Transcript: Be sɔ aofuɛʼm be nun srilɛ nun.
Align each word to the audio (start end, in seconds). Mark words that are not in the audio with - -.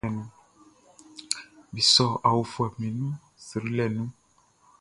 Be 1.71 1.81
sɔ 1.93 2.05
aofuɛʼm 2.27 2.73
be 2.79 2.87
nun 2.97 3.13
srilɛ 3.45 3.85
nun. 3.95 4.09